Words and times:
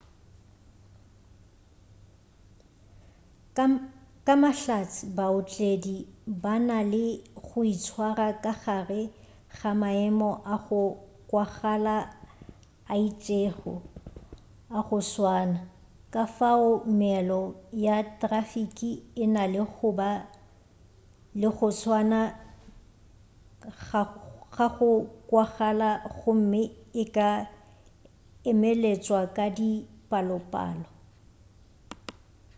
ka 4.25 4.33
mahlatse 4.41 5.01
baotledi 5.17 5.97
ba 6.43 6.53
na 6.67 6.79
le 6.91 7.05
go 7.45 7.59
itshwara 7.73 8.27
ka 8.43 8.53
gare 8.63 9.01
ga 9.57 9.71
maemo 9.81 10.29
a 10.53 10.55
go 10.65 10.83
kwagala 11.29 11.95
a 12.91 12.93
itšego 13.07 13.73
a 14.77 14.79
go 14.87 14.99
swana 15.11 15.59
kafao 16.13 16.67
meelo 16.99 17.41
ya 17.85 17.97
trafiki 18.21 18.91
e 19.23 19.25
na 19.33 19.43
le 19.53 19.61
go 19.75 19.87
ba 19.99 20.09
le 21.39 21.47
go 21.57 21.67
swana 21.81 22.21
ga 24.55 24.67
go 24.75 24.91
kwagala 25.27 25.89
gomme 26.17 26.61
e 27.01 27.03
ka 27.15 27.29
emeletšwa 28.49 29.19
ka 29.35 29.45
dipalopalo 29.57 30.87